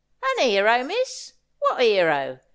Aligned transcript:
'An 0.23 0.35
'ero, 0.47 0.83
miss. 0.83 1.33
What 1.59 1.75
'ero 1.79 2.39